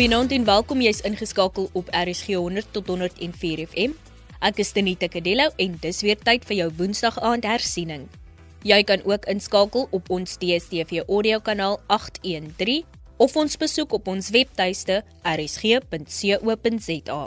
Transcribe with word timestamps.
Goeienaand 0.00 0.32
en 0.32 0.44
welkom 0.48 0.80
jy's 0.80 1.02
ingeskakel 1.04 1.66
op 1.76 1.88
RSG 1.92 2.32
100 2.32 2.70
tot 2.72 2.86
104 2.88 3.66
FM. 3.66 3.90
Ek 4.40 4.56
is 4.62 4.70
Tenita 4.72 5.10
Kadello 5.12 5.50
en 5.60 5.74
dis 5.82 5.98
weer 6.00 6.16
tyd 6.16 6.46
vir 6.48 6.56
jou 6.56 6.68
Woensdag 6.78 7.18
aand 7.20 7.44
hersiening. 7.44 8.06
Jy 8.64 8.78
kan 8.88 9.04
ook 9.04 9.28
inskakel 9.28 9.84
op 9.92 10.08
ons 10.08 10.38
DStv 10.40 11.02
audio 11.04 11.42
kanaal 11.44 11.76
813 11.92 12.88
of 13.20 13.36
ons 13.36 13.60
besoek 13.60 13.92
op 13.98 14.08
ons 14.08 14.32
webtuiste 14.32 15.02
rsg.co.za. 15.34 17.20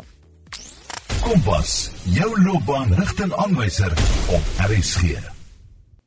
Kompas, 1.22 1.78
jou 2.18 2.32
loopbaanrigtingaanwyser 2.42 3.94
op 4.34 4.66
RSG. 4.66 5.33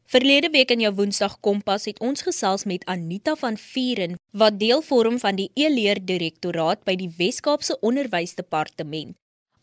Verlede 0.06 0.52
week 0.55 0.70
in 0.70 0.84
jou 0.84 0.92
Woensdag 0.95 1.33
Kompas 1.42 1.88
het 1.88 1.96
ons 1.98 2.23
gesels 2.23 2.62
met 2.70 2.84
Anita 2.87 3.33
van 3.41 3.56
Vuren 3.59 4.12
wat 4.30 4.60
deel 4.60 4.79
vorm 4.87 5.16
van 5.19 5.34
die 5.34 5.48
e-leer 5.59 5.98
direktoraat 5.98 6.84
by 6.87 6.95
die 7.01 7.09
Wes-Kaapse 7.16 7.74
Onderwysdepartement. 7.82 9.16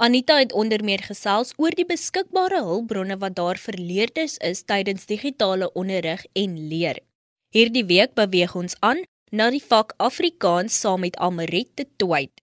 Anita 0.04 0.42
het 0.42 0.52
onder 0.52 0.84
meer 0.84 1.00
gesels 1.08 1.54
oor 1.56 1.72
die 1.72 1.88
beskikbare 1.88 2.60
hulpbronne 2.66 3.16
wat 3.24 3.38
daar 3.40 3.56
vir 3.56 3.80
leerders 3.80 4.36
is 4.44 4.66
tydens 4.68 5.08
digitale 5.08 5.72
onderrig 5.80 6.28
en 6.36 6.60
leer. 6.68 7.00
Hierdie 7.55 7.88
week 7.88 8.12
beweeg 8.20 8.52
ons 8.60 8.76
aan 8.84 9.00
na 9.32 9.48
die 9.48 9.64
vak 9.64 9.96
Afrikaans 9.96 10.76
saam 10.76 11.08
met 11.08 11.16
Almaret 11.24 11.72
de 11.80 11.88
Toit. 11.96 12.43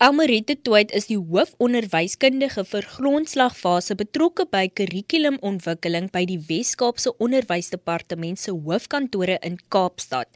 Almarite 0.00 0.54
Toit 0.64 0.88
is 0.96 1.10
die 1.10 1.18
hoofonderwyskundige 1.20 2.62
vir 2.70 2.86
grondslagfase 2.88 3.92
betrokke 4.00 4.46
by 4.48 4.62
kurrikulumontwikkeling 4.72 6.06
by 6.14 6.22
die 6.24 6.38
Wes-Kaapse 6.48 7.12
Onderwysdepartement 7.20 8.40
se 8.40 8.54
hoofkantore 8.54 9.36
in 9.44 9.58
Kaapstad. 9.68 10.30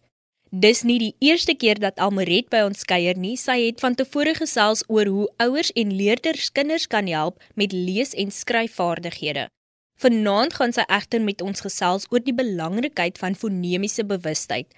Dis 0.53 0.85
nie 0.85 0.99
die 1.01 1.15
eerste 1.25 1.57
keer 1.57 1.81
dat 1.81 1.97
Almaret 1.97 2.53
by 2.53 2.61
ons 2.67 2.85
kuier 2.85 3.17
nie. 3.17 3.39
Sy 3.41 3.57
het 3.63 3.81
van 3.81 3.97
tevore 3.97 4.37
gesels 4.37 4.85
oor 4.93 5.09
hoe 5.09 5.31
ouers 5.41 5.73
en 5.73 5.97
leerders 5.97 6.53
kinders 6.53 6.85
kan 6.85 7.09
help 7.09 7.41
met 7.57 7.73
lees- 7.73 8.13
en 8.13 8.29
skryfvaardighede. 8.29 9.49
Vanaand 9.97 10.61
gaan 10.61 10.77
sy 10.77 10.85
egter 10.93 11.25
met 11.25 11.41
ons 11.41 11.65
gesels 11.65 12.05
oor 12.13 12.21
die 12.21 12.37
belangrikheid 12.37 13.17
van 13.17 13.33
fonemiese 13.33 14.05
bewustheid. 14.05 14.69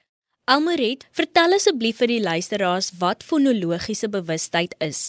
Almaret, 0.46 1.00
vertel 1.18 1.56
asseblief 1.56 1.96
vir 1.98 2.06
die 2.06 2.20
luisteraars 2.22 2.92
wat 3.00 3.24
fonologiese 3.26 4.06
bewustheid 4.06 4.76
is. 4.86 5.00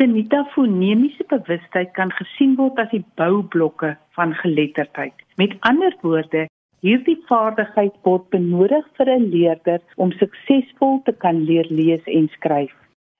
Tenita 0.00 0.38
fonemiese 0.54 1.26
bewustheid 1.28 1.90
kan 1.98 2.08
gesien 2.16 2.54
word 2.56 2.78
as 2.80 2.88
die 2.94 3.02
boublokke 3.20 3.90
van 4.16 4.32
geletterdheid. 4.38 5.12
Met 5.36 5.52
ander 5.68 5.92
woorde, 6.00 6.46
hierdie 6.80 7.18
vaardigheid 7.28 7.98
word 8.08 8.24
benodig 8.32 8.86
vir 8.96 9.10
'n 9.16 9.26
leerder 9.34 9.84
om 9.96 10.14
suksesvol 10.22 11.02
te 11.04 11.12
kan 11.12 11.44
leer 11.50 11.68
lees 11.68 12.08
en 12.08 12.30
skryf. 12.38 12.72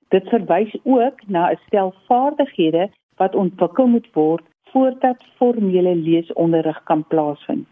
Dit 0.09 0.25
verwys 0.33 0.73
ook 0.83 1.21
na 1.27 1.51
'n 1.51 1.61
stel 1.67 1.93
vaardighede 2.09 2.89
wat 3.21 3.35
ontwikkel 3.35 3.85
moet 3.85 4.09
word 4.17 4.45
voordat 4.73 5.21
formele 5.37 5.95
leesonderrig 5.95 6.83
kan 6.89 7.05
plaasvind. 7.07 7.69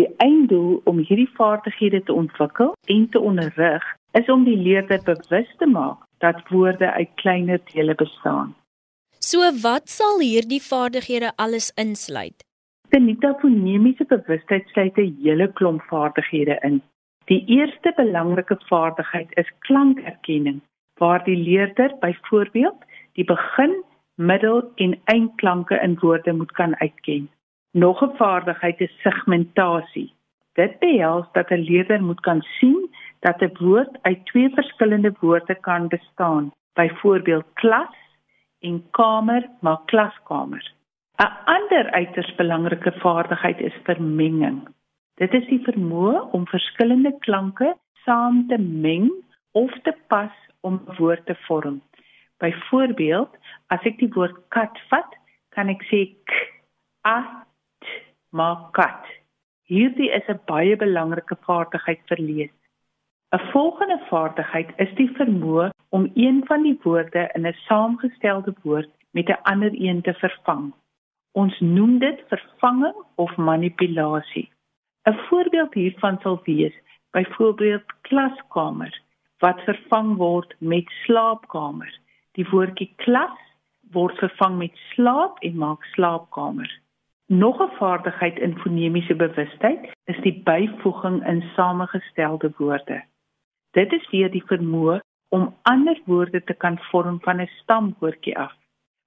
Die 0.00 0.08
einddoel 0.16 0.78
om 0.88 1.00
hierdie 1.04 1.28
vaardighede 1.36 1.98
te 2.08 2.14
ontwikkel 2.16 2.70
en 2.92 3.02
te 3.12 3.20
onderrig 3.20 3.84
is 4.16 4.28
om 4.32 4.44
die 4.46 4.56
leerder 4.56 5.00
bewus 5.04 5.48
te 5.60 5.66
maak 5.68 6.06
dat 6.24 6.38
woorde 6.48 6.92
uit 6.92 7.10
kleiner 7.22 7.60
dele 7.72 7.94
bestaan. 7.94 8.54
So 9.18 9.50
wat 9.62 9.90
sal 9.92 10.22
hierdie 10.24 10.62
vaardighede 10.64 11.32
alles 11.36 11.68
insluit? 11.82 12.46
Metafonemiese 12.90 14.06
bewustheid 14.12 14.68
sluit 14.72 14.96
'n 14.96 15.18
hele 15.24 15.48
klomp 15.58 15.82
vaardighede 15.90 16.56
in. 16.68 16.80
Die 17.24 17.44
eerste 17.58 17.92
belangrike 17.96 18.56
vaardigheid 18.72 19.28
is 19.42 19.52
klankerkenning, 19.58 20.60
waar 20.98 21.24
die 21.24 21.36
leerder 21.36 21.94
byvoorbeeld 22.00 22.80
die 23.12 23.24
begin, 23.24 23.84
middel 24.14 24.72
en 24.74 24.98
eindklanke 25.04 25.80
in 25.82 25.98
woorde 26.00 26.32
moet 26.32 26.52
kan 26.52 26.76
uitken. 26.76 27.28
Nog 27.72 28.02
'n 28.02 28.16
vaardigheid 28.16 28.80
is 28.80 29.00
segmentasie. 29.00 30.14
Dit 30.52 30.78
behels 30.78 31.26
dat 31.32 31.50
'n 31.50 31.64
leerder 31.70 32.02
moet 32.02 32.20
kan 32.20 32.40
sien 32.40 32.90
dat 33.20 33.40
'n 33.40 33.56
woord 33.58 33.98
uit 34.02 34.26
twee 34.26 34.50
verskillende 34.54 35.12
woorde 35.20 35.54
kan 35.54 35.88
bestaan. 35.88 36.52
Byvoorbeeld 36.72 37.44
klas 37.52 37.94
en 38.60 38.90
kamer, 38.90 39.48
maar 39.60 39.80
klaskamer. 39.84 40.72
'n 41.16 41.32
Ander 41.44 41.90
uiters 41.90 42.34
belangrike 42.34 42.92
vaardigheid 42.92 43.60
is 43.60 43.76
vermenging. 43.82 44.68
Dit 45.14 45.34
is 45.34 45.46
die 45.46 45.62
vermoë 45.64 46.30
om 46.30 46.46
verskillende 46.46 47.18
klanke 47.18 47.76
saam 48.04 48.46
te 48.48 48.58
meng 48.58 49.10
of 49.52 49.72
te 49.82 49.94
pas 50.06 50.32
om 50.60 50.74
'n 50.74 50.94
woord 50.96 51.26
te 51.26 51.34
vorm. 51.34 51.82
Byvoorbeeld, 52.38 53.36
as 53.66 53.82
ek 53.82 53.98
die 53.98 54.12
woord 54.12 54.36
kat 54.48 54.78
vat, 54.88 55.16
kan 55.48 55.68
ek 55.68 55.82
sê 55.82 56.16
k, 56.24 56.32
a, 57.06 57.46
maak 58.30 58.72
kat. 58.72 59.04
Hierdie 59.70 60.10
is 60.10 60.26
'n 60.28 60.40
baie 60.46 60.76
belangrike 60.76 61.36
vaardigheid 61.46 62.00
vir 62.08 62.18
lees. 62.18 62.54
'n 63.32 63.46
Volgende 63.52 63.98
vaardigheid 64.10 64.70
is 64.76 64.92
die 64.94 65.10
vermoë 65.18 65.70
om 65.88 66.10
een 66.14 66.42
van 66.46 66.62
die 66.62 66.78
woorde 66.82 67.30
in 67.34 67.46
'n 67.46 67.56
saamgestelde 67.66 68.54
woord 68.62 68.90
met 69.10 69.28
'n 69.28 69.42
ander 69.42 69.72
een 69.72 70.02
te 70.02 70.14
vervang. 70.14 70.72
Ons 71.32 71.60
noem 71.60 71.98
dit 71.98 72.18
vervanging 72.28 72.96
of 73.14 73.36
manipulasie. 73.36 74.50
'n 75.06 75.18
Voorbeeld 75.28 75.74
hiervan 75.74 76.18
sal 76.22 76.40
wees 76.44 76.74
byvoorbeeld 77.10 77.86
klaskamer 78.00 79.00
wat 79.38 79.60
vervang 79.60 80.16
word 80.16 80.54
met 80.58 80.90
slaapkamer. 81.04 81.98
Die 82.32 82.46
woordjie 82.50 82.92
klas 82.96 83.38
word 83.92 84.18
vervang 84.18 84.58
met 84.58 84.76
slaap 84.92 85.38
en 85.38 85.56
maak 85.56 85.84
slaapkamer. 85.84 86.80
Nog 87.32 87.60
'n 87.60 87.76
vaardigheid 87.76 88.38
in 88.38 88.58
fonemiese 88.58 89.14
bewustheid 89.14 89.92
is 90.04 90.20
die 90.20 90.42
byvoeging 90.42 91.26
in 91.26 91.42
samengestelde 91.54 92.52
woorde. 92.56 93.04
Dit 93.70 93.92
is 93.92 94.10
weer 94.10 94.30
die 94.30 94.44
vermoë 94.46 95.00
om 95.28 95.54
ander 95.62 96.00
woorde 96.04 96.44
te 96.44 96.54
kan 96.54 96.78
vorm 96.78 97.20
van 97.20 97.40
'n 97.40 97.50
stamwoordjie 97.62 98.38
af. 98.38 98.54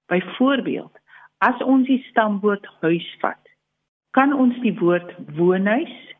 Byvoorbeeld, 0.06 0.98
as 1.38 1.62
ons 1.62 1.86
die 1.86 2.02
stamwoord 2.08 2.66
huis 2.80 3.16
vat, 3.20 3.42
kan 4.10 4.32
ons 4.32 4.60
die 4.60 4.78
woord 4.78 5.14
woonhuis, 5.36 6.14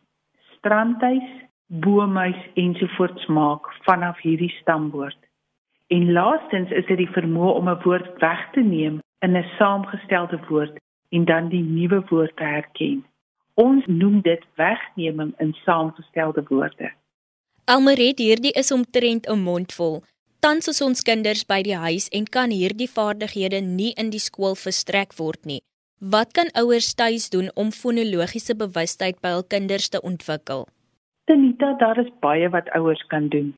strandhuis, 0.56 1.30
boomhuis 1.66 2.48
ensovoorts 2.54 3.26
maak 3.26 3.72
vanaf 3.72 4.20
hierdie 4.20 4.54
stamwoord. 4.60 5.18
En 5.86 6.12
laastens 6.12 6.70
is 6.70 6.86
dit 6.86 6.96
die 6.96 7.12
vermoë 7.16 7.54
om 7.54 7.68
'n 7.68 7.82
woord 7.82 8.18
weg 8.20 8.50
te 8.50 8.60
neem 8.60 8.98
in 9.18 9.36
'n 9.36 9.50
saamgestelde 9.58 10.40
woord 10.48 10.82
en 11.14 11.24
dan 11.30 11.48
die 11.52 11.62
nuwe 11.62 12.02
woord 12.10 12.36
te 12.36 12.46
herken. 12.56 13.04
Ons 13.54 13.86
noem 13.86 14.20
dit 14.26 14.42
wegneming 14.58 15.30
in 15.38 15.52
saamgestelde 15.62 16.42
woorde. 16.48 16.90
Almaret 17.70 18.18
hierdie 18.18 18.52
is 18.62 18.72
omtrent 18.74 19.28
'n 19.30 19.38
mondvol. 19.38 20.02
Tans 20.44 20.68
is 20.68 20.80
ons 20.82 21.02
kinders 21.02 21.44
by 21.48 21.62
die 21.62 21.76
huis 21.76 22.08
en 22.08 22.24
kan 22.36 22.50
hierdie 22.50 22.90
vaardighede 22.96 23.60
nie 23.60 23.92
in 24.02 24.10
die 24.10 24.24
skool 24.24 24.54
verstrek 24.54 25.14
word 25.16 25.46
nie. 25.50 25.62
Wat 26.00 26.32
kan 26.36 26.50
ouers 26.60 26.94
tuis 26.94 27.30
doen 27.30 27.48
om 27.54 27.70
fonologiese 27.72 28.56
bewustheid 28.56 29.20
by 29.22 29.30
hul 29.36 29.46
kinders 29.54 29.88
te 29.88 30.00
ontwikkel? 30.02 30.66
Tenita, 31.24 31.72
daar 31.80 31.98
is 31.98 32.10
baie 32.20 32.48
wat 32.48 32.68
ouers 32.76 33.04
kan 33.08 33.28
doen. 33.28 33.54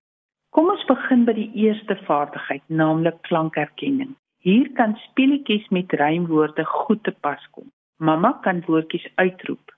Kom 0.50 0.68
ons 0.70 0.84
begin 0.86 1.24
by 1.24 1.32
die 1.32 1.50
eerste 1.54 1.96
vaardigheid, 2.06 2.62
naamlik 2.68 3.18
klankherkenning. 3.22 4.14
Hier 4.46 4.68
kan 4.78 4.92
speletjies 5.08 5.64
met 5.74 5.92
rymwoorde 5.98 6.64
goed 6.64 7.02
te 7.02 7.10
pas 7.20 7.48
kom. 7.50 7.64
Mamma 7.98 8.30
kan 8.42 8.60
woordjies 8.66 9.06
uitroep. 9.14 9.72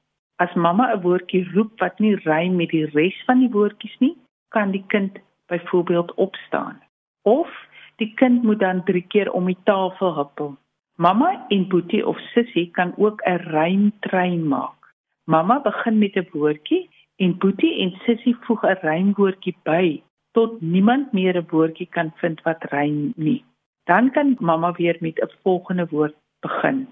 As 0.44 0.52
mamma 0.54 0.88
'n 0.92 1.00
woordjie 1.04 1.48
roep 1.54 1.80
wat 1.80 1.98
nie 1.98 2.16
rym 2.24 2.56
met 2.56 2.68
die 2.76 2.84
res 2.96 3.16
van 3.28 3.38
die 3.40 3.48
woordjies 3.54 3.96
nie, 4.04 4.16
kan 4.48 4.70
die 4.70 4.84
kind 4.86 5.16
byvoorbeeld 5.46 6.12
opstaan. 6.14 6.76
Of 7.22 7.48
die 7.96 8.12
kind 8.14 8.42
moet 8.42 8.60
dan 8.60 8.84
3 8.84 9.04
keer 9.08 9.32
om 9.32 9.46
die 9.46 9.62
tafel 9.64 10.14
huppel. 10.14 10.56
Mamma 10.96 11.46
en 11.48 11.68
boetie 11.68 12.06
of 12.06 12.20
sussie 12.34 12.68
kan 12.70 12.92
ook 12.96 13.24
'n 13.24 13.40
rymtrein 13.56 14.48
maak. 14.48 14.92
Mamma 15.24 15.60
begin 15.60 15.98
met 15.98 16.16
'n 16.16 16.28
woordjie 16.32 16.88
en 17.16 17.38
boetie 17.38 17.74
en 17.82 17.90
sussie 18.04 18.36
voeg 18.40 18.62
'n 18.64 18.80
rymwoordjie 18.82 19.56
by 19.62 20.02
tot 20.32 20.60
niemand 20.60 21.12
meer 21.12 21.36
'n 21.36 21.48
woordjie 21.50 21.88
kan 21.88 22.12
vind 22.16 22.42
wat 22.42 22.64
rym 22.64 23.12
nie 23.16 23.44
dan 23.88 24.10
kan 24.10 24.36
mamma 24.38 24.72
weer 24.72 24.96
met 25.00 25.18
'n 25.20 25.32
volgende 25.42 25.86
woord 25.90 26.16
begin. 26.40 26.88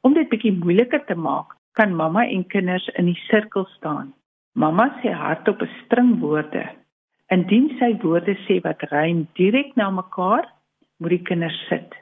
Om 0.00 0.12
dit 0.14 0.28
bietjie 0.28 0.58
moeiliker 0.58 1.04
te 1.04 1.14
maak, 1.14 1.48
kan 1.72 1.96
mamma 1.96 2.22
en 2.28 2.46
kinders 2.46 2.88
in 2.88 3.04
die 3.04 3.20
sirkel 3.28 3.64
staan. 3.64 4.14
Mamma 4.52 4.86
sê 5.00 5.10
hardop 5.12 5.62
'n 5.62 5.70
string 5.84 6.18
woorde. 6.20 6.64
Indien 7.26 7.68
sy 7.78 7.96
woorde 8.02 8.34
sê 8.46 8.60
wat 8.60 8.82
rym 8.90 9.28
direk 9.32 9.74
na 9.74 9.90
mekaar, 9.90 10.44
moet 10.98 11.10
die 11.10 11.22
kinders 11.22 11.66
sit. 11.68 11.94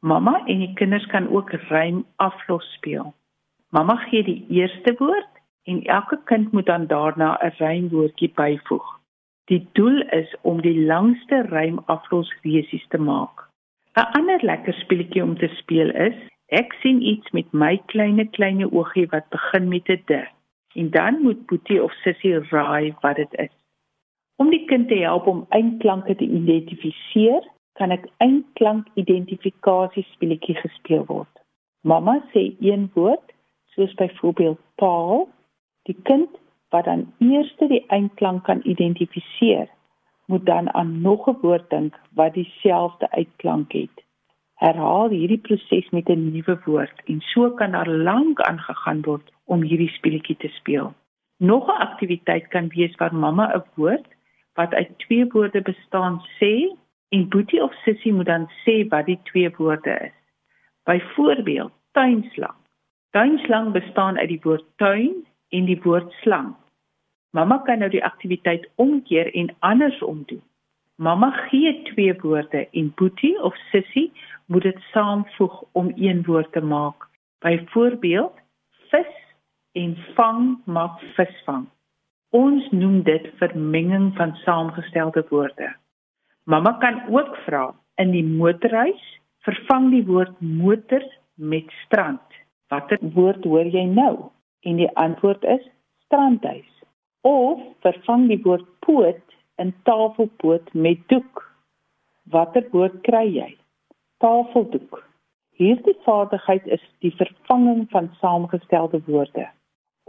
Mamma 0.00 0.42
en 0.46 0.58
die 0.58 0.74
kinders 0.74 1.06
kan 1.06 1.28
ook 1.28 1.50
rym 1.52 2.04
aflos 2.16 2.72
speel. 2.72 3.14
Mamma 3.70 3.96
gee 3.96 4.22
die 4.22 4.46
eerste 4.48 4.94
woord 4.98 5.32
en 5.62 5.84
elke 5.84 6.18
kind 6.24 6.52
moet 6.52 6.66
dan 6.66 6.86
daarna 6.86 7.38
'n 7.40 7.54
rymwoordjie 7.58 8.32
byvoeg. 8.34 9.00
Die 9.44 9.68
doel 9.72 10.00
is 10.10 10.34
om 10.40 10.60
die 10.60 10.86
langste 10.86 11.42
rym 11.42 11.78
aflosresies 11.86 12.86
te 12.88 12.98
maak. 12.98 13.51
'n 13.96 14.08
Ander 14.18 14.40
lekker 14.40 14.72
speletjie 14.72 15.22
om 15.22 15.34
te 15.38 15.48
speel 15.48 15.90
is: 15.90 16.14
ek 16.48 16.72
sien 16.80 17.02
iets 17.02 17.30
met 17.36 17.52
my 17.52 17.76
kleine 17.92 18.24
kleine 18.36 18.68
oogie 18.72 19.06
wat 19.14 19.28
begin 19.28 19.68
met 19.68 19.88
'n 19.88 20.02
d. 20.06 20.20
En 20.74 20.90
dan 20.90 21.20
moet 21.22 21.46
Boetie 21.46 21.82
of 21.82 21.92
Sissie 21.92 22.38
raai 22.38 22.94
wat 23.00 23.16
dit 23.16 23.34
is. 23.34 23.54
Om 24.36 24.50
die 24.50 24.64
kind 24.64 24.88
te 24.88 24.94
help 24.94 25.26
om 25.26 25.46
eindklanke 25.48 26.16
te 26.16 26.24
identifiseer, 26.24 27.42
kan 27.72 27.90
ek 27.90 28.08
eindklank 28.16 28.86
identifikasie 28.94 30.06
speletjie 30.12 30.54
gespeel 30.54 31.04
word. 31.06 31.34
Mamma 31.80 32.16
sê 32.32 32.56
een 32.60 32.90
woord, 32.94 33.32
soos 33.74 33.94
byvoorbeeld 33.94 34.60
paal. 34.74 35.28
Die 35.82 35.96
kind 36.02 36.28
wat 36.70 36.84
dan 36.84 37.12
eers 37.18 37.54
die 37.58 37.84
eindklank 37.86 38.44
kan 38.44 38.60
identifiseer, 38.64 39.68
moet 40.26 40.46
dan 40.46 40.74
aan 40.74 41.00
nog 41.00 41.26
'n 41.28 41.38
woord 41.40 41.70
dink 41.70 41.94
wat 42.14 42.34
dieselfde 42.34 43.10
uitklank 43.10 43.72
het. 43.72 43.96
Herhaal 44.54 45.08
hierdie 45.08 45.38
proses 45.38 45.90
met 45.90 46.08
'n 46.08 46.32
nuwe 46.32 46.60
woord 46.64 47.02
en 47.04 47.20
so 47.20 47.50
kan 47.50 47.70
daar 47.70 47.88
lank 47.88 48.40
aangegaan 48.40 49.02
word 49.02 49.32
om 49.44 49.62
hierdie 49.62 49.90
speletjie 49.90 50.36
te 50.36 50.48
speel. 50.48 50.94
Nog 51.36 51.66
'n 51.66 51.82
aktiwiteit 51.88 52.48
kan 52.48 52.68
wees 52.68 52.94
waar 52.96 53.14
mamma 53.14 53.54
'n 53.56 53.64
woord 53.74 54.06
wat 54.54 54.74
uit 54.74 54.98
twee 54.98 55.26
woorde 55.26 55.62
bestaan 55.62 56.22
sê 56.38 56.76
en 57.08 57.28
Boetie 57.28 57.62
of 57.62 57.74
Sissie 57.74 58.12
moet 58.12 58.26
dan 58.26 58.50
sê 58.64 58.88
wat 58.88 59.06
die 59.06 59.18
twee 59.22 59.50
woorde 59.56 59.90
is. 59.90 60.16
Byvoorbeeld, 60.84 61.72
tuinslang. 61.92 62.58
Tuinslang 63.10 63.72
bestaan 63.72 64.18
uit 64.18 64.28
die 64.28 64.40
woord 64.42 64.64
tuin 64.76 65.26
en 65.48 65.64
die 65.64 65.80
woord 65.82 66.12
slang. 66.12 66.54
Mamma 67.32 67.62
kan 67.64 67.80
nou 67.80 67.88
die 67.88 68.02
aktiwiteit 68.04 68.66
omkeer 68.76 69.30
en 69.32 69.48
andersom 69.64 70.20
doen. 70.28 70.42
Mamma 71.00 71.30
gee 71.48 71.72
twee 71.88 72.12
woorde 72.20 72.66
en 72.70 72.90
Boetie 72.96 73.32
of 73.42 73.56
Sissie 73.70 74.10
moet 74.46 74.66
dit 74.68 74.80
saamvoeg 74.92 75.62
om 75.72 75.92
een 75.96 76.20
woord 76.26 76.52
te 76.52 76.60
maak. 76.60 77.08
Byvoorbeeld, 77.40 78.34
vis 78.90 79.14
en 79.72 79.96
vang 80.18 80.58
maak 80.64 81.00
visvang. 81.16 81.64
Ons 82.36 82.68
noem 82.70 83.00
dit 83.02 83.30
vermenging 83.40 84.12
van 84.16 84.36
saamgestelde 84.44 85.24
woorde. 85.30 85.72
Mamma 86.44 86.72
kan 86.84 87.00
ook 87.08 87.36
vra 87.46 87.70
in 87.96 88.12
die 88.12 88.24
motorhuis 88.24 89.00
vervang 89.48 89.88
die 89.90 90.04
woord 90.04 90.36
motor 90.40 91.02
met 91.34 91.72
strand. 91.84 92.40
Watter 92.68 93.00
woord 93.16 93.44
hoor 93.44 93.72
jy 93.72 93.88
nou? 93.88 94.28
En 94.60 94.76
die 94.76 94.90
antwoord 95.00 95.44
is 95.48 95.64
strandhuis 96.04 96.71
of 97.22 97.60
vervang 97.80 98.26
die 98.30 98.40
woord 98.42 98.66
poot 98.84 99.22
in 99.62 99.72
tafelpoot 99.86 100.72
met 100.74 101.00
doek. 101.12 101.42
Watter 102.34 102.66
woord 102.74 102.98
kry 103.06 103.26
jy? 103.30 103.48
Tafeldoek. 104.22 105.02
Hierdie 105.58 105.96
vaardigheid 106.06 106.66
is 106.76 106.82
die 107.04 107.12
vervanging 107.18 107.84
van 107.90 108.10
saamgestelde 108.20 109.02
woorde. 109.06 109.46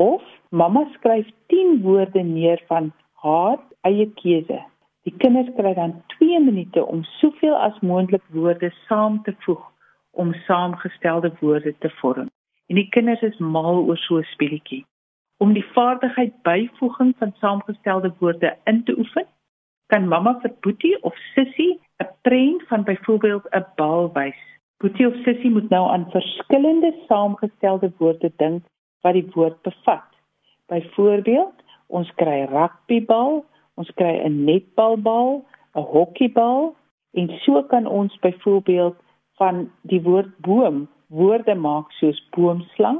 Of 0.01 0.23
mamma 0.49 0.85
skryf 0.93 1.29
10 1.53 1.81
woorde 1.83 2.23
neer 2.25 2.61
van 2.69 2.91
haar 3.25 3.59
eie 3.85 4.07
keuse. 4.21 4.61
Die 5.05 5.13
kinders 5.21 5.51
kry 5.57 5.73
dan 5.77 5.99
2 6.17 6.39
minute 6.41 6.85
om 6.85 7.03
soveel 7.19 7.57
as 7.59 7.77
moontlik 7.81 8.23
woorde 8.33 8.71
saam 8.87 9.21
te 9.27 9.35
voeg 9.45 9.61
om 10.11 10.33
saamgestelde 10.47 11.33
woorde 11.41 11.75
te 11.77 11.89
vorm. 11.99 12.31
En 12.71 12.79
die 12.79 12.89
kinders 12.89 13.21
is 13.21 13.37
mal 13.37 13.83
oor 13.83 13.97
so 13.97 14.17
'n 14.17 14.31
speletjie 14.33 14.85
om 15.43 15.53
die 15.53 15.65
vaardigheid 15.75 16.35
byvoeging 16.47 17.11
van 17.19 17.33
saamgestelde 17.39 18.13
woorde 18.19 18.57
in 18.63 18.83
te 18.83 18.93
oefen, 18.97 19.25
kan 19.91 20.07
mamma 20.07 20.37
vir 20.41 20.53
Boetie 20.63 20.95
of 21.09 21.15
Sissie 21.33 21.73
'n 22.03 22.07
prent 22.27 22.61
van 22.67 22.83
byvoorbeeld 22.83 23.47
'n 23.51 23.65
bal 23.75 24.11
wys. 24.13 24.39
Boetie 24.77 25.07
of 25.07 25.15
Sissie 25.25 25.51
moet 25.51 25.69
nou 25.69 25.89
aan 25.89 26.11
verskillende 26.11 26.93
saamgestelde 27.07 27.91
woorde 27.97 28.31
dink 28.37 28.63
wat 29.01 29.13
die 29.13 29.29
woord 29.33 29.61
bevat. 29.61 30.09
Byvoorbeeld, 30.67 31.57
ons 31.87 32.11
kry 32.15 32.39
rugbybal, 32.43 33.45
ons 33.75 33.91
kry 33.93 34.13
'n 34.23 34.43
netbalbal, 34.43 35.45
'n 35.75 35.81
hokkiebal 35.81 36.75
en 37.13 37.27
so 37.43 37.63
kan 37.63 37.85
ons 37.85 38.19
byvoorbeeld 38.19 38.95
van 39.35 39.71
die 39.81 40.01
woord 40.01 40.37
boom 40.37 40.87
woorde 41.07 41.55
maak 41.55 41.91
soos 41.91 42.27
boomslang, 42.29 42.99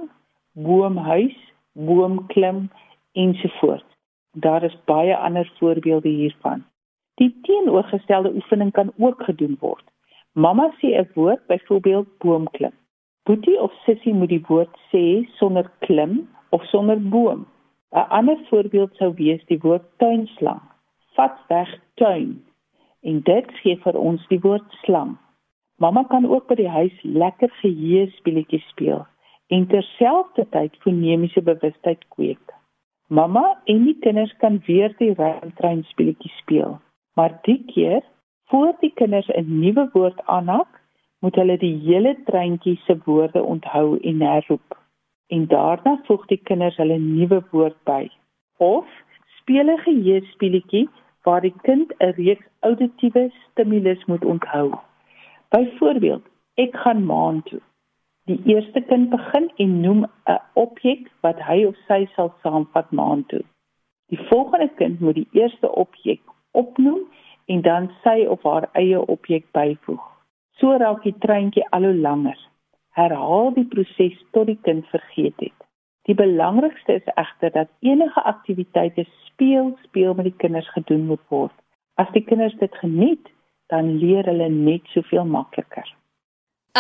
boomhuis 0.54 1.53
boom 1.74 2.26
klim 2.28 2.70
ensovoorts. 3.12 3.86
Daar 4.32 4.64
is 4.64 4.78
baie 4.86 5.18
ander 5.18 5.52
voorbeelde 5.60 6.10
hiervan. 6.10 6.64
Die 7.14 7.40
teenoorgestelde 7.42 8.34
oefening 8.34 8.72
kan 8.72 8.94
ook 8.98 9.24
gedoen 9.24 9.58
word. 9.60 9.84
Mamma 10.32 10.74
sê 10.78 10.88
'n 10.98 11.10
woord, 11.14 11.48
byvoorbeeld 11.48 12.18
boom 12.18 12.50
klim. 12.50 12.72
Boetie 13.24 13.62
of 13.62 13.72
Sissie 13.86 14.14
moet 14.14 14.30
die 14.30 14.46
woord 14.48 14.78
sê 14.92 15.28
sonder 15.38 15.72
klim 15.80 16.30
of 16.50 16.64
sonder 16.64 17.10
boom. 17.10 17.46
'n 17.92 18.08
Ander 18.10 18.38
voorbeeld 18.50 18.96
sou 18.96 19.14
wees 19.14 19.46
die 19.46 19.60
woord 19.60 19.86
tuinslang. 19.98 20.62
Vat 21.14 21.38
weg 21.48 21.80
tuin. 21.94 22.44
En 23.02 23.22
dit 23.22 23.52
gee 23.52 23.78
vir 23.78 23.98
ons 23.98 24.28
die 24.28 24.40
woord 24.40 24.72
slang. 24.82 25.18
Mamma 25.78 26.04
kan 26.04 26.26
ook 26.26 26.48
by 26.48 26.56
die 26.56 26.70
huis 26.70 27.02
lekker 27.02 27.50
geheue 27.50 28.10
speletjies 28.10 28.68
speel 28.68 29.06
en 29.54 29.68
terselfdertyd 29.68 30.78
fonemiese 30.86 31.42
bewustheid 31.42 32.06
kweek. 32.16 32.54
Mamma 33.08 33.44
en 33.70 33.84
die 33.86 33.98
kinders 34.06 34.34
kan 34.42 34.62
weer 34.68 34.94
die 34.98 35.14
ruimtrein 35.14 35.84
speletjie 35.90 36.32
speel, 36.40 36.80
maar 37.14 37.36
die 37.48 37.60
keer 37.74 38.02
voor 38.50 38.74
die 38.80 38.94
kinders 39.02 39.30
'n 39.30 39.60
nuwe 39.60 39.90
woord 39.94 40.26
aanhaak, 40.26 40.72
moet 41.20 41.36
hulle 41.36 41.58
die 41.58 41.76
hele 41.86 42.16
treintjie 42.26 42.80
se 42.86 42.98
woorde 43.06 43.44
onthou 43.44 44.00
en 44.00 44.22
herroep. 44.22 44.78
En 45.28 45.48
daarna 45.48 46.00
voeg 46.08 46.26
die 46.26 46.42
kinders 46.50 46.78
hulle 46.78 46.98
nuwe 47.00 47.44
woord 47.52 47.78
by. 47.84 48.10
Of 48.58 48.88
speel 49.40 49.70
'n 49.70 49.84
geheuespeletjie 49.86 50.90
waar 51.24 51.42
die 51.42 51.56
kind 51.62 51.94
'n 52.00 52.14
reeks 52.18 52.48
auditiewe 52.60 53.32
stimulus 53.50 54.06
moet 54.06 54.26
onthou. 54.26 54.74
Byvoorbeeld, 55.50 56.26
ek 56.54 56.76
gaan 56.76 57.06
maan 57.06 57.44
toe. 57.44 57.62
Die 58.26 58.40
eerste 58.46 58.82
kind 58.82 59.10
begin 59.10 59.50
en 59.56 59.72
noem 59.82 60.06
'n 60.06 60.40
objek 60.54 61.12
wat 61.26 61.40
hy 61.44 61.66
of 61.66 61.76
sy 61.88 62.06
sal 62.16 62.30
saamvat 62.44 62.92
maan 62.92 63.26
toe. 63.26 63.44
Die 64.12 64.20
volgende 64.30 64.70
kind 64.80 65.00
moet 65.00 65.16
die 65.16 65.28
eerste 65.32 65.72
objek 65.72 66.22
opnoem 66.52 67.02
en 67.46 67.62
dan 67.62 67.90
sy 68.04 68.26
of 68.36 68.44
haar 68.44 68.70
eie 68.74 69.02
objek 69.16 69.52
byvoeg. 69.52 70.06
So 70.60 70.78
raak 70.78 71.04
die 71.04 71.18
treintjie 71.26 71.66
al 71.70 71.84
hoe 71.84 71.96
langer. 71.96 72.40
Herhaal 72.96 73.52
die 73.54 73.66
proses 73.66 74.16
tot 74.32 74.48
die 74.48 74.60
kind 74.62 74.88
vergeet 74.88 75.40
het. 75.44 75.60
Die 76.08 76.16
belangrikste 76.16 76.94
is 76.94 77.14
egter 77.16 77.52
dat 77.52 77.70
enige 77.80 78.24
aktiwiteite 78.24 79.06
speel 79.26 79.78
speel 79.84 80.14
met 80.14 80.30
die 80.30 80.40
kinders 80.46 80.70
gedoen 80.70 81.06
moet 81.12 81.28
word. 81.28 81.56
As 81.96 82.08
die 82.16 82.24
kinders 82.24 82.56
dit 82.56 82.76
geniet, 82.76 83.28
dan 83.68 83.98
leer 83.98 84.24
hulle 84.32 84.50
net 84.50 84.88
soveel 84.96 85.26
makliker. 85.26 85.88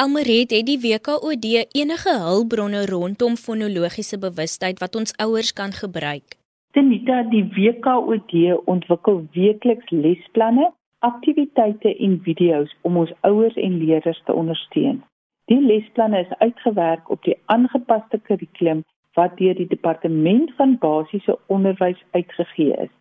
Almaret 0.02 0.50
het 0.50 0.66
die 0.66 0.80
WKOD 0.82 1.44
enige 1.80 2.14
hulpbronne 2.20 2.80
rondom 2.90 3.36
fonologiese 3.38 4.18
bewustheid 4.20 4.80
wat 4.82 4.96
ons 4.96 5.12
ouers 5.26 5.52
kan 5.54 5.74
gebruik. 5.82 6.34
Tenita, 6.74 7.20
die 7.30 7.44
WKOD 7.58 8.34
ontwikkel 8.74 9.20
weekliks 9.36 9.92
lesplanne, 10.06 10.72
aktiwiteite 11.00 11.92
en 12.08 12.16
video's 12.26 12.74
om 12.82 12.98
ons 13.04 13.14
ouers 13.22 13.60
en 13.66 13.76
leerders 13.84 14.22
te 14.26 14.34
ondersteun. 14.34 15.04
Die 15.46 15.62
lesplanne 15.62 16.24
is 16.26 16.34
uitgewerk 16.40 17.10
op 17.14 17.22
die 17.30 17.38
aangepaste 17.46 18.18
kurrikulum 18.26 18.82
wat 19.14 19.38
deur 19.38 19.54
die 19.62 19.70
departement 19.76 20.56
van 20.58 20.74
basiese 20.82 21.38
onderwys 21.54 22.02
uitgegee 22.18 22.82
is, 22.88 22.94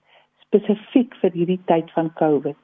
spesifiek 0.44 1.16
vir 1.24 1.32
hierdie 1.40 1.60
tyd 1.72 1.88
van 1.96 2.12
COVID. 2.20 2.60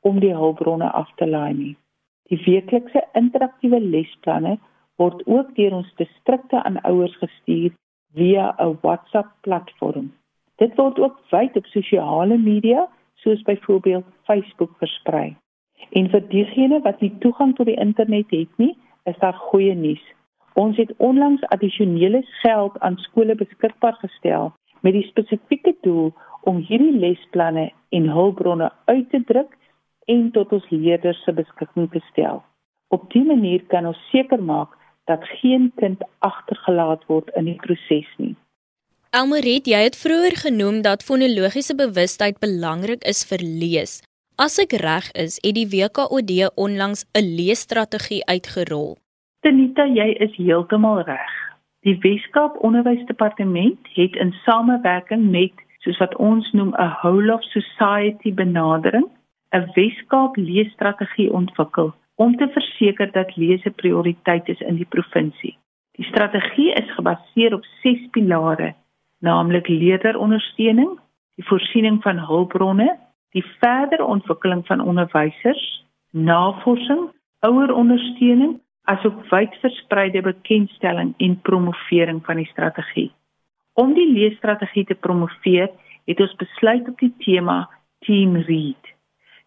om 0.00 0.20
die 0.20 0.34
hulpbronne 0.34 0.90
af 0.90 1.14
te 1.14 1.26
laai 1.26 1.54
nie. 1.54 1.76
Die 2.22 2.42
weeklikse 2.44 3.04
interaktiewe 3.12 3.80
lesplanne 3.80 4.58
word 4.96 5.26
ook 5.26 5.54
deur 5.54 5.72
ons 5.72 5.94
distrikte 5.94 6.62
aan 6.62 6.80
ouers 6.80 7.16
gestuur 7.16 7.70
via 8.14 8.54
'n 8.58 8.78
WhatsApp-platform. 8.80 10.12
Dit 10.56 10.74
word 10.76 10.98
ook 11.00 11.20
wyd 11.30 11.56
op 11.56 11.66
sosiale 11.66 12.38
media 12.38 12.88
soos 13.14 13.42
byvoorbeeld 13.42 14.04
Facebook 14.22 14.70
versprei. 14.78 15.36
En 15.90 16.10
vir 16.10 16.28
diegene 16.28 16.80
wat 16.80 17.00
nie 17.00 17.12
toegang 17.18 17.54
tot 17.56 17.66
die 17.66 17.80
internet 17.80 18.30
het 18.30 18.56
nie, 18.56 18.78
is 19.04 19.18
daar 19.18 19.34
goeie 19.34 19.74
nuus. 19.74 20.02
Ons 20.54 20.76
het 20.76 20.92
onlangs 20.96 21.42
addisionele 21.42 22.22
geld 22.42 22.78
aan 22.80 22.96
skole 22.96 23.34
beskikbaar 23.34 23.94
gestel 24.02 24.52
met 24.80 24.92
die 24.92 25.06
spesifieke 25.06 25.74
doel 25.80 26.12
om 26.42 26.56
hierdie 26.56 26.98
lesplanne 26.98 27.70
en 27.88 28.08
hulpbronne 28.08 28.70
uit 28.84 29.10
te 29.10 29.22
druk 29.24 29.56
en 30.04 30.30
tot 30.30 30.52
ons 30.52 30.70
leerders 30.70 31.22
se 31.24 31.32
beskikking 31.32 31.90
te 31.90 32.00
stel. 32.10 32.42
Op 32.88 33.10
dié 33.12 33.24
manier 33.24 33.62
kan 33.72 33.86
ons 33.86 34.00
seker 34.10 34.42
maak 34.42 34.76
dat 35.10 35.26
geen 35.40 35.72
kind 35.82 36.02
agtergelaat 36.26 37.02
word 37.10 37.30
in 37.38 37.50
die 37.50 37.58
proses 37.64 38.08
nie. 38.22 38.36
Elmaret, 39.10 39.66
jy 39.66 39.80
het 39.88 39.98
vroeër 39.98 40.36
genoem 40.44 40.82
dat 40.86 41.02
fonologiese 41.02 41.74
bewustheid 41.74 42.38
belangrik 42.38 43.02
is 43.12 43.24
vir 43.26 43.42
lees. 43.42 43.98
As 44.38 44.58
ek 44.62 44.76
reg 44.80 45.10
is, 45.18 45.40
het 45.42 45.56
die 45.56 45.66
WKOD 45.72 46.30
onlangs 46.54 47.02
'n 47.18 47.26
leesstrategie 47.38 48.22
uitgerol. 48.24 48.96
Tenita, 49.42 49.84
jy 49.84 50.08
is 50.26 50.36
heeltemal 50.36 51.02
reg. 51.02 51.32
Die 51.82 51.98
Weskaap 51.98 52.56
Onderwysdepartement 52.62 53.78
het 53.94 54.16
in 54.16 54.32
samewerking 54.44 55.30
met 55.30 55.52
soos 55.84 55.98
wat 55.98 56.16
ons 56.16 56.52
noem 56.52 56.74
'n 56.76 56.94
whole 57.00 57.34
of 57.34 57.42
society 57.42 58.34
benadering 58.34 59.08
'n 59.52 59.70
Weskaap 59.74 60.36
leesstrategie 60.36 61.32
ontwikkel 61.32 61.94
om 62.20 62.36
te 62.36 62.48
verseker 62.52 63.12
dat 63.12 63.36
lees 63.36 63.64
'n 63.64 63.78
prioriteit 63.82 64.48
is 64.48 64.60
in 64.60 64.76
die 64.76 64.90
provinsie. 64.94 65.58
Die 65.96 66.04
strategie 66.04 66.72
is 66.72 66.94
gebaseer 66.94 67.54
op 67.54 67.64
6 67.82 68.08
pilare, 68.10 68.74
naamlik 69.18 69.68
leerderondersteuning, 69.68 70.98
die 71.34 71.44
voorsiening 71.44 72.02
van 72.02 72.18
hulpbronne, 72.18 72.98
die 73.30 73.44
verdere 73.60 74.04
ontwikkeling 74.04 74.66
van 74.66 74.80
onderwysers, 74.80 75.84
navorsing, 76.10 77.08
ouerondersteuning 77.38 78.60
asook 78.82 79.28
wydverspreide 79.30 80.22
bekendstelling 80.22 81.14
en 81.16 81.40
promovering 81.40 82.24
van 82.24 82.36
die 82.36 82.50
strategie. 82.52 83.12
Om 83.72 83.94
die 83.94 84.12
leesstrategie 84.12 84.84
te 84.84 84.94
promoveer, 84.94 85.70
het 86.04 86.20
ons 86.20 86.34
besluit 86.34 86.88
op 86.88 86.98
die 86.98 87.14
tema 87.18 87.70
Team 87.98 88.36
Read. 88.36 88.84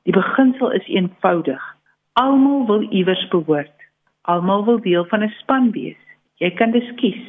Die 0.04 0.14
beginsel 0.14 0.72
is 0.72 0.88
eenvoudig. 0.88 1.74
Almal 2.14 2.68
wil 2.68 2.84
iewers 2.94 3.28
behoort. 3.28 3.74
Almal 4.22 4.66
wil 4.66 4.80
deel 4.82 5.06
van 5.06 5.24
'n 5.24 5.34
span 5.42 5.72
wees. 5.72 5.98
Jy 6.38 6.52
kan 6.52 6.72
dus 6.72 6.94
kies 6.96 7.24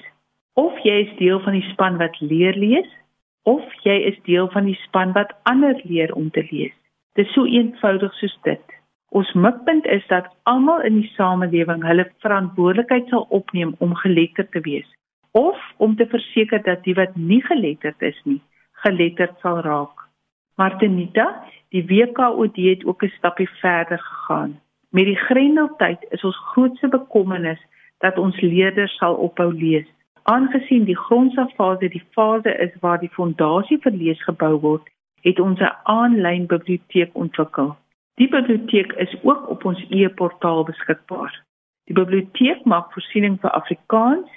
of 0.53 0.79
jy 0.79 0.97
is 1.05 1.17
deel 1.17 1.41
van 1.41 1.53
die 1.53 1.69
span 1.71 1.97
wat 1.97 2.21
leer 2.21 2.55
lees 2.55 2.91
of 3.43 3.65
jy 3.83 3.97
is 4.11 4.19
deel 4.23 4.49
van 4.49 4.65
die 4.65 4.79
span 4.83 5.13
wat 5.13 5.33
ander 5.43 5.81
leer 5.85 6.13
om 6.15 6.31
te 6.31 6.47
lees. 6.51 6.75
Dit 7.15 7.27
is 7.27 7.33
so 7.33 7.45
eenvoudig 7.45 8.15
soos 8.15 8.37
dit. 8.43 8.65
Ons 9.09 9.33
mikpunt 9.33 9.87
is 9.87 10.07
dat 10.07 10.29
almal 10.43 10.81
in 10.81 11.01
die 11.01 11.13
samelewing 11.17 11.85
hulle 11.85 12.11
verantwoordelikheid 12.19 13.09
sal 13.09 13.27
opneem 13.31 13.75
om 13.79 13.95
geletterd 13.95 14.51
te 14.53 14.61
wees 14.61 14.91
of 15.31 15.59
om 15.77 15.97
te 15.97 16.07
verseker 16.07 16.63
dat 16.63 16.85
die 16.85 16.95
wat 16.95 17.17
nie 17.17 17.41
geletterd 17.43 18.03
is 18.03 18.21
nie, 18.25 18.43
geletterd 18.73 19.41
sal 19.41 19.61
raak. 19.61 20.09
Martinita, 20.57 21.45
die 21.69 21.87
WKOD 21.87 22.57
het 22.57 22.85
ook 22.85 23.03
'n 23.03 23.17
stappie 23.17 23.49
verder 23.49 23.99
gegaan. 23.99 24.61
Met 24.95 25.05
die 25.05 25.17
Grendeltyd 25.17 26.07
is 26.15 26.23
ons 26.25 26.37
grootste 26.53 26.89
bekommernis 26.89 27.59
dat 27.99 28.19
ons 28.19 28.41
leerders 28.41 28.93
sal 28.97 29.17
ophou 29.27 29.49
lees. 29.53 29.87
Aangesien 30.31 30.85
die 30.87 30.97
grondslagfase 30.97 31.89
die 31.91 32.03
fase 32.15 32.53
is 32.63 32.77
waar 32.81 33.01
die 33.03 33.11
fondasie 33.17 33.81
vir 33.83 33.93
lees 33.93 34.23
gebou 34.23 34.53
word, 34.67 34.87
het 35.27 35.41
ons 35.43 35.59
'n 35.59 35.73
aanlyn 35.95 36.47
biblioteek 36.47 37.11
ontwikkel. 37.25 37.75
Die 38.23 38.29
biblioteek 38.29 38.93
is 39.07 39.17
ook 39.23 39.51
op 39.51 39.65
ons 39.65 39.83
e-portaal 39.89 40.63
beskikbaar. 40.65 41.43
Die 41.91 41.99
biblioteek 41.99 42.65
maak 42.65 42.93
voorsiening 42.93 43.41
vir 43.41 43.51
Afrikaans, 43.51 44.31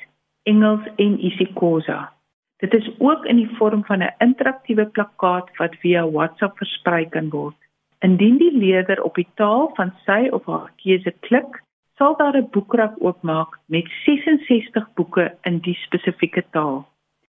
Engels 0.43 0.89
en 0.95 1.19
isiXhosa. 1.19 2.09
Dit 2.57 2.73
is 2.73 2.89
ook 2.97 3.25
in 3.25 3.35
die 3.35 3.55
vorm 3.57 3.85
van 3.85 4.01
'n 4.01 4.15
interaktiewe 4.17 4.85
plakkaat 4.85 5.57
wat 5.57 5.75
via 5.75 6.09
WhatsApp 6.09 6.57
versprei 6.57 7.09
kan 7.09 7.29
word. 7.29 7.66
Indien 7.99 8.37
die 8.37 8.57
leerder 8.57 9.03
op 9.03 9.15
die 9.15 9.27
taal 9.35 9.71
van 9.75 9.93
sy 10.05 10.27
of 10.31 10.45
haar 10.45 10.71
keuse 10.83 11.13
klik, 11.25 11.63
sal 11.97 12.15
daar 12.17 12.37
'n 12.37 12.49
boekrak 12.51 12.93
oopmaak 13.01 13.57
met 13.65 13.87
66 14.05 14.93
boeke 14.93 15.25
in 15.41 15.57
die 15.59 15.77
spesifieke 15.85 16.43
taal. 16.51 16.85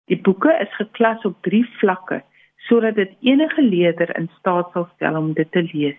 Die 0.05 0.21
boeke 0.21 0.53
is 0.61 0.75
geklas 0.75 1.25
op 1.25 1.37
3 1.43 1.65
vlakke 1.79 2.23
sodat 2.57 2.95
dit 2.95 3.13
enige 3.21 3.63
leerder 3.63 4.17
in 4.19 4.31
staat 4.39 4.71
sal 4.73 4.89
stel 4.95 5.17
om 5.17 5.33
dit 5.33 5.53
te 5.53 5.63
lees. 5.73 5.99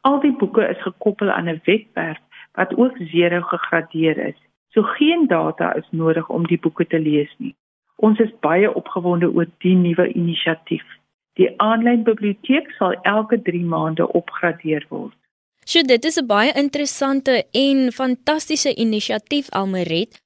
Al 0.00 0.20
die 0.20 0.36
boeke 0.36 0.68
is 0.68 0.82
gekoppel 0.82 1.30
aan 1.30 1.48
'n 1.48 1.60
webwerf 1.64 2.20
wat 2.52 2.76
ook 2.76 2.96
zero 2.96 3.40
gegradeer 3.40 4.18
is. 4.18 4.40
So 4.68 4.82
geen 4.82 5.26
data 5.26 5.74
is 5.74 5.88
nodig 5.90 6.28
om 6.28 6.46
die 6.46 6.58
boeke 6.58 6.86
te 6.86 6.98
lees 6.98 7.34
nie. 7.38 7.54
Ons 7.96 8.18
is 8.18 8.38
baie 8.40 8.74
opgewonde 8.74 9.32
oor 9.32 9.46
die 9.58 9.74
nuwe 9.74 10.12
inisiatief. 10.12 10.84
Die 11.36 11.48
aanlyn 11.60 12.04
biblioteek 12.04 12.70
sal 12.78 12.94
elke 13.04 13.36
3 13.48 13.64
maande 13.68 14.06
opgradeer 14.20 14.86
word. 14.88 15.12
So 15.66 15.82
dit 15.82 16.04
is 16.04 16.16
'n 16.20 16.26
baie 16.26 16.52
interessante 16.64 17.44
en 17.52 17.92
fantastiese 17.92 18.72
inisiatief 18.84 19.50
Almeret. 19.50 20.20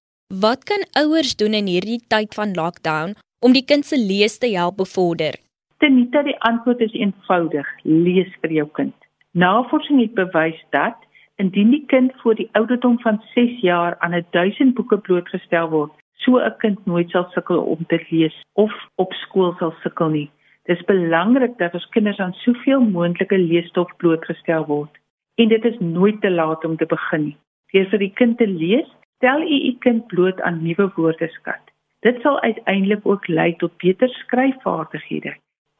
Wat 0.45 0.65
kan 0.65 0.83
ouers 1.03 1.37
doen 1.37 1.55
in 1.55 1.67
hierdie 1.67 2.03
tyd 2.09 2.35
van 2.35 2.55
lockdown 2.55 3.15
om 3.45 3.53
die 3.53 3.65
kind 3.65 3.85
se 3.87 3.99
lees 3.99 4.39
te 4.39 4.47
help 4.47 4.77
bevorder? 4.77 5.35
Tenita, 5.79 6.23
die 6.23 6.41
antwoord 6.41 6.81
is 6.81 6.93
eenvoudig: 6.93 7.67
lees 7.83 8.31
vir 8.41 8.53
jou 8.53 8.69
kind. 8.73 8.95
Navorsing 9.33 10.01
het 10.01 10.15
bewys 10.15 10.61
dat 10.71 10.97
indien 11.37 11.71
die 11.71 11.85
kind 11.87 12.13
voor 12.23 12.35
die 12.35 12.49
ouderdom 12.53 13.01
van 13.01 13.23
6 13.35 13.61
jaar 13.61 13.99
aan 13.99 14.25
1000 14.31 14.75
boeke 14.75 14.99
blootgestel 14.99 15.69
word, 15.69 15.93
so 16.15 16.39
'n 16.39 16.55
kind 16.59 16.87
nooit 16.87 17.11
sal 17.11 17.27
sukkel 17.31 17.59
om 17.59 17.87
te 17.87 17.99
lees 18.11 18.37
of 18.53 18.73
op 18.95 19.13
skool 19.13 19.55
sal 19.59 19.75
sukkel 19.83 20.09
nie. 20.09 20.31
Dit 20.71 20.79
is 20.79 20.85
belangrik 20.87 21.57
dat 21.59 21.73
ons 21.75 21.89
kinders 21.91 22.19
aan 22.23 22.33
soveel 22.33 22.81
moontlike 22.81 23.39
leesstof 23.39 23.89
blootgestel 23.99 24.67
word 24.69 24.99
en 25.43 25.49
dit 25.51 25.65
is 25.65 25.79
nooit 25.83 26.21
te 26.23 26.31
laat 26.31 26.65
om 26.65 26.77
te 26.77 26.87
begin 26.93 27.25
nie. 27.25 27.37
Deur 27.75 27.89
vir 27.91 28.03
die 28.05 28.13
kind 28.21 28.37
te 28.39 28.47
lees, 28.47 28.87
stel 29.19 29.43
u 29.43 29.57
u 29.71 29.73
kind 29.87 30.07
bloot 30.13 30.43
aan 30.47 30.61
nuwe 30.63 30.87
woordeskat. 30.95 31.73
Dit 32.07 32.21
sal 32.23 32.39
uiteindelik 32.45 33.03
ook 33.03 33.27
lei 33.29 33.49
tot 33.63 33.75
beter 33.83 34.15
skryfvaardighede, 34.21 35.33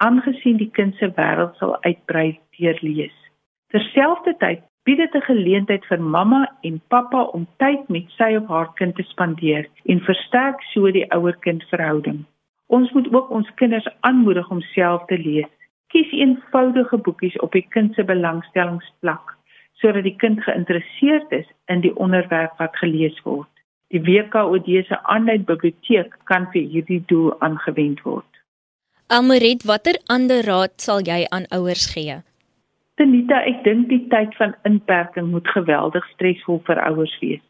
aangesien 0.03 0.59
die 0.59 0.71
kind 0.81 0.99
se 0.99 1.13
wêreld 1.21 1.55
sal 1.63 1.77
uitbrei 1.87 2.41
deur 2.59 2.83
lees. 2.83 3.15
Terselfdertyd 3.71 4.67
bied 4.83 4.99
dit 5.05 5.15
'n 5.15 5.29
geleentheid 5.31 5.87
vir 5.93 6.03
mamma 6.03 6.43
en 6.67 6.83
pappa 6.89 7.23
om 7.39 7.47
tyd 7.63 7.89
met 7.89 8.11
sy 8.19 8.35
of 8.43 8.51
haar 8.51 8.75
kind 8.75 8.97
te 8.97 9.07
spandeer 9.15 9.71
en 9.87 10.07
versterk 10.11 10.63
so 10.75 10.91
die 10.91 11.07
ouer-kind 11.15 11.63
verhouding. 11.71 12.27
Ons 12.71 12.93
moet 12.95 13.09
ook 13.15 13.31
ons 13.31 13.49
kinders 13.59 13.89
aanmoedig 14.07 14.51
om 14.51 14.61
self 14.75 15.05
te 15.11 15.19
lees. 15.19 15.51
Kies 15.91 16.11
eenvoudige 16.15 16.97
boekies 17.03 17.37
op 17.43 17.53
die 17.53 17.67
kind 17.75 17.95
se 17.95 18.05
belangstellingsvlak 18.07 19.37
sodat 19.81 20.05
die 20.05 20.17
kind 20.21 20.43
geïnteresseerd 20.45 21.33
is 21.33 21.47
in 21.73 21.81
die 21.81 21.95
onderwerp 21.97 22.59
wat 22.61 22.77
gelees 22.77 23.17
word. 23.25 23.49
Die 23.91 24.03
WKOD 24.05 24.69
se 24.87 24.99
aanlyn 25.03 25.47
biblioteek 25.49 26.13
kan 26.29 26.47
vir 26.53 26.69
hierdie 26.69 27.01
doel 27.09 27.33
aangewend 27.41 28.03
word. 28.05 28.29
Almaret, 29.11 29.65
watter 29.67 29.97
ander 30.13 30.45
raad 30.47 30.77
sal 30.85 31.01
jy 31.03 31.25
aan 31.35 31.49
ouers 31.57 31.89
gee? 31.95 32.21
Tenita, 33.01 33.41
ek 33.49 33.65
dink 33.65 33.89
die 33.89 34.05
tyd 34.13 34.37
van 34.39 34.53
inperking 34.69 35.33
moet 35.33 35.49
geweldig 35.49 36.05
stresvol 36.13 36.61
vir 36.69 36.79
ouers 36.85 37.17
wees. 37.25 37.43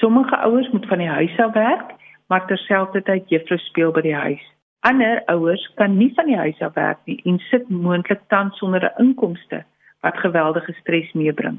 Sommige 0.00 0.36
ouers 0.40 0.70
moet 0.72 0.88
van 0.88 1.04
die 1.04 1.12
huis 1.12 1.36
af 1.44 1.52
werk, 1.54 1.92
maar 2.30 2.46
terselfdertyd 2.46 3.28
juffrou 3.28 3.58
speel 3.58 3.92
by 3.92 4.02
die 4.06 4.14
huis. 4.14 4.42
Ander 4.86 5.18
ouers 5.28 5.64
kan 5.76 5.96
nie 5.98 6.12
van 6.16 6.30
die 6.30 6.38
huis 6.38 6.60
af 6.64 6.76
werk 6.78 7.00
nie 7.10 7.18
en 7.28 7.40
sit 7.50 7.68
moontlik 7.68 8.22
tans 8.32 8.58
sonder 8.62 8.84
'n 8.86 9.02
inkomste 9.04 9.64
wat 10.00 10.22
geweldige 10.24 10.72
stres 10.80 11.12
meebring. 11.12 11.58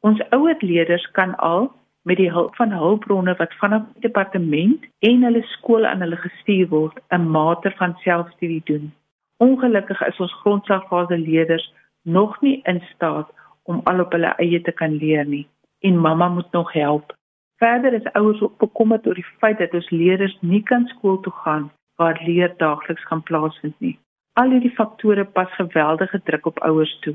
Ons 0.00 0.22
ouer 0.30 0.56
leerders 0.60 1.10
kan 1.12 1.36
al 1.36 1.72
met 2.02 2.16
die 2.16 2.30
hulp 2.30 2.56
van 2.56 2.72
hulpbronne 2.72 3.34
wat 3.38 3.54
vanaf 3.60 3.82
die 3.92 4.08
departement 4.08 4.84
en 4.98 5.22
hulle 5.22 5.42
skool 5.42 5.86
aan 5.86 6.00
hulle 6.00 6.16
gestuur 6.16 6.68
word, 6.68 6.98
'n 7.10 7.30
mate 7.30 7.70
van 7.70 7.96
selfstudie 8.04 8.62
doen. 8.64 8.92
Ongelukkig 9.36 10.00
is 10.06 10.20
ons 10.20 10.38
grondslagfase 10.42 11.18
leerders 11.18 11.72
nog 12.02 12.40
nie 12.40 12.60
in 12.64 12.82
staat 12.94 13.28
om 13.62 13.80
al 13.84 14.00
op 14.00 14.12
hulle 14.12 14.34
eie 14.36 14.60
te 14.60 14.72
kan 14.72 14.96
leer 14.96 15.26
nie 15.26 15.46
en 15.80 15.98
mamma 15.98 16.28
moet 16.28 16.52
nog 16.52 16.72
help. 16.72 17.16
Verder 17.58 17.92
is 17.92 18.12
ouers 18.12 18.40
ook 18.40 18.58
bekommerd 18.58 19.06
oor 19.06 19.14
die 19.14 19.30
feit 19.40 19.58
dat 19.58 19.74
ons 19.74 19.90
leerders 19.90 20.36
nie 20.40 20.62
kan 20.62 20.86
skool 20.86 21.20
toe 21.24 21.32
gaan 21.32 21.70
waar 21.96 22.20
leer 22.26 22.52
daagliks 22.60 23.04
kan 23.08 23.22
plaasvind 23.22 23.78
nie. 23.80 23.94
Al 24.36 24.50
hierdie 24.52 24.74
faktore 24.76 25.24
pas 25.24 25.52
geweldige 25.56 26.20
druk 26.28 26.46
op 26.46 26.58
ouers 26.68 26.92
toe. 27.04 27.14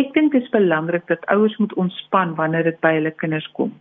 Ek 0.00 0.14
dink 0.14 0.32
dit 0.32 0.42
is 0.42 0.52
belangrik 0.54 1.04
dat 1.10 1.26
ouers 1.32 1.56
moet 1.60 1.74
ontspan 1.74 2.34
wanneer 2.38 2.64
dit 2.64 2.80
by 2.80 2.94
hulle 2.96 3.12
kinders 3.20 3.48
kom. 3.58 3.74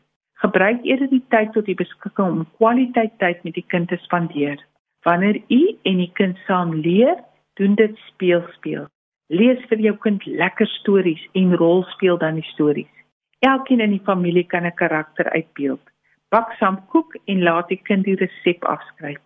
Gebruik 0.44 0.84
eerder 0.84 1.08
die 1.12 1.24
tyd 1.32 1.54
tot 1.56 1.68
die 1.70 1.78
beskikking 1.80 2.42
om 2.42 2.48
kwaliteit 2.60 3.16
tyd 3.24 3.44
met 3.48 3.56
die 3.56 3.66
kind 3.72 3.88
te 3.88 4.00
spandeer. 4.04 4.60
Wanneer 5.08 5.40
u 5.48 5.62
en 5.88 6.04
die 6.04 6.12
kind 6.20 6.40
saam 6.48 6.74
leer, 6.84 7.24
doen 7.56 7.76
dit 7.80 7.96
speel 8.10 8.44
speel. 8.58 8.90
Lees 9.32 9.64
vir 9.72 9.80
jou 9.88 9.96
kind 10.04 10.26
lekker 10.28 10.68
stories 10.68 11.24
en 11.40 11.56
rolspeel 11.56 12.20
dan 12.20 12.42
die 12.42 12.50
stories. 12.52 12.92
Elkeen 13.40 13.80
in 13.80 13.90
die 13.90 14.06
familie 14.06 14.44
kan 14.44 14.66
'n 14.66 14.74
karakter 14.74 15.30
uitbeeld. 15.30 15.82
Bak 16.30 16.52
saam 16.60 16.86
koek 16.88 17.18
en 17.26 17.44
laat 17.44 17.68
die 17.68 17.82
kind 17.82 18.04
die 18.04 18.16
resep 18.16 18.64
afskryf. 18.66 19.22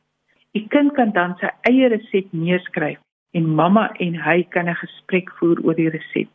Die 0.52 0.68
kind 0.68 0.92
kan 0.94 1.12
dan 1.12 1.36
sy 1.40 1.50
eie 1.62 1.88
resep 1.88 2.28
neerskryf 2.32 3.00
en 3.32 3.56
mamma 3.56 3.92
en 4.00 4.16
hy 4.16 4.44
kan 4.44 4.70
'n 4.70 4.76
gesprek 4.76 5.30
voer 5.38 5.58
oor 5.64 5.76
die 5.76 5.90
resep. 5.90 6.30